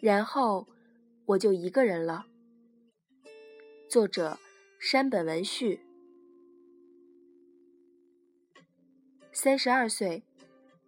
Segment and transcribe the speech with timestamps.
[0.00, 0.66] 然后
[1.26, 2.26] 我就一个人了。
[3.86, 4.38] 作者：
[4.78, 5.82] 山本文绪。
[9.30, 10.22] 三十二岁，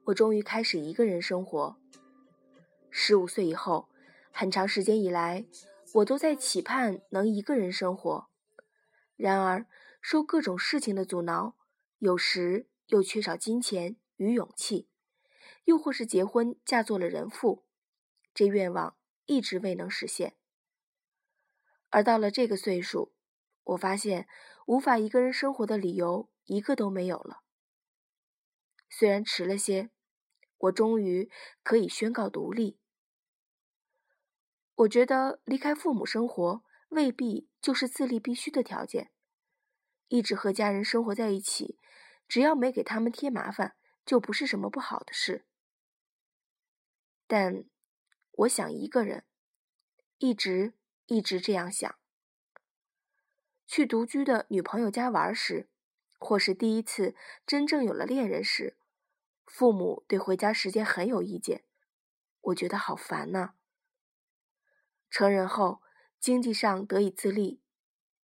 [0.04, 1.76] 我终于开始一个人生活。
[2.90, 3.90] 十五岁以后，
[4.30, 5.44] 很长时间以来，
[5.94, 8.28] 我都在期盼能一个人生活。
[9.16, 9.66] 然而，
[10.00, 11.54] 受各种事情的阻挠，
[11.98, 14.88] 有时又缺少金钱与勇气，
[15.64, 17.64] 又或是结婚嫁做了人妇，
[18.32, 18.96] 这愿望。
[19.34, 20.36] 一直未能实现，
[21.88, 23.14] 而到了这个岁数，
[23.64, 24.28] 我发现
[24.66, 27.42] 无法一个人生活的理由一个都没有了。
[28.90, 29.90] 虽然迟了些，
[30.58, 31.30] 我终于
[31.62, 32.78] 可以宣告独立。
[34.74, 39.10] 我觉得离开父母生活未必就是自立必须的条件，
[40.08, 41.78] 一直和家人生活在一起，
[42.28, 45.46] 只要没给他们添麻烦，就不是什么不好的事。
[47.26, 47.64] 但。
[48.32, 49.24] 我想一个人，
[50.18, 50.72] 一直
[51.06, 51.94] 一直这样想。
[53.66, 55.68] 去独居的女朋友家玩时，
[56.18, 57.14] 或是第一次
[57.46, 58.76] 真正有了恋人时，
[59.46, 61.64] 父母对回家时间很有意见，
[62.40, 63.54] 我觉得好烦呐。
[65.10, 65.82] 成人后，
[66.18, 67.60] 经济上得以自立，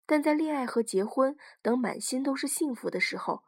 [0.06, 3.42] 但在恋爱和结婚等满心都是幸福的时候，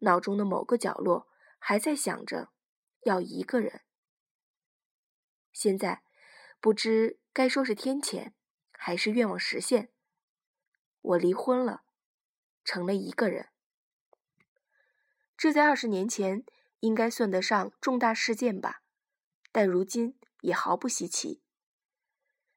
[0.00, 1.26] 脑中的某个角落
[1.58, 2.50] 还在想着
[3.04, 3.80] 要一个人。
[5.58, 6.02] 现在，
[6.60, 8.32] 不知该说是天谴，
[8.72, 9.90] 还是愿望实现。
[11.00, 11.82] 我离婚了，
[12.62, 13.48] 成了一个人。
[15.34, 16.44] 这在二十年前
[16.80, 18.82] 应该算得上重大事件吧，
[19.50, 21.40] 但如今也毫不稀奇。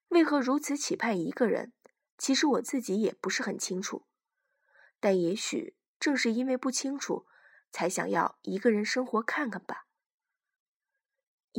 [0.10, 1.72] 为何如此期盼一个人？
[2.18, 4.06] 其实我自己也不是很清楚，
[5.00, 7.26] 但也许正是因为不清楚，
[7.72, 9.86] 才想要一个人生活看看吧。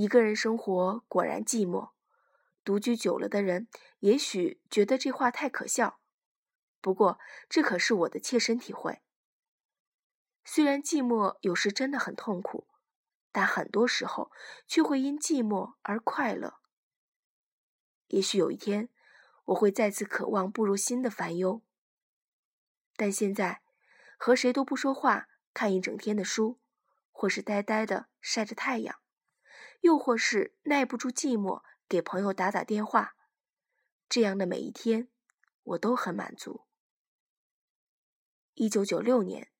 [0.00, 1.90] 一个人生活果然寂寞，
[2.64, 6.00] 独居久了的人也许觉得这话太可笑，
[6.80, 7.20] 不过
[7.50, 9.02] 这可是我的切身体会。
[10.42, 12.66] 虽然寂寞有时真的很痛苦，
[13.30, 14.32] 但很多时候
[14.66, 16.60] 却会因寂寞而快乐。
[18.06, 18.88] 也许有一天
[19.48, 21.60] 我会再次渴望步入新的烦忧，
[22.96, 23.60] 但现在
[24.16, 26.58] 和谁都不说话，看一整天的书，
[27.12, 28.98] 或是呆呆的晒着太阳。
[29.80, 33.16] 又或是耐不住寂寞，给朋友打打电话，
[34.08, 35.08] 这样的每一天，
[35.62, 36.66] 我都很满足。
[38.54, 39.50] 一九九六年，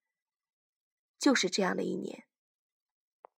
[1.19, 2.27] 就是这样的一年。